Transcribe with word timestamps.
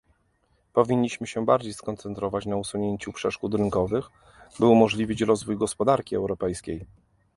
Powinniśmy 0.73 1.27
się 1.27 1.45
bardziej 1.45 1.73
skoncentrować 1.73 2.45
na 2.45 2.55
usunięciu 2.55 3.13
przeszkód 3.13 3.55
rynkowych, 3.55 4.09
by 4.59 4.65
umożliwić 4.65 5.21
rozwój 5.21 5.57
gospodarki 5.57 6.15
europejskiej 6.15 6.85